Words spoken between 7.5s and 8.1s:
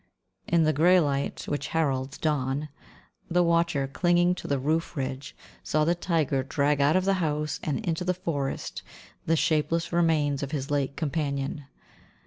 and into